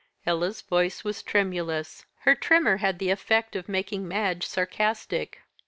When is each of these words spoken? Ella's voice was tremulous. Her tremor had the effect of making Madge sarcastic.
Ella's 0.25 0.61
voice 0.61 1.03
was 1.03 1.21
tremulous. 1.21 2.07
Her 2.21 2.33
tremor 2.33 2.77
had 2.77 2.97
the 2.97 3.11
effect 3.11 3.55
of 3.55 3.69
making 3.69 4.07
Madge 4.07 4.47
sarcastic. 4.47 5.43